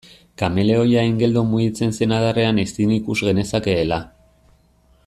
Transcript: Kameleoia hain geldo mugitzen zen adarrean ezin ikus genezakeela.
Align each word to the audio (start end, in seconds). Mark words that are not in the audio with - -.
Kameleoia 0.41 1.01
hain 1.03 1.19
geldo 1.19 1.43
mugitzen 1.49 1.93
zen 1.99 2.17
adarrean 2.17 2.63
ezin 2.65 2.95
ikus 2.97 3.19
genezakeela. 3.29 4.03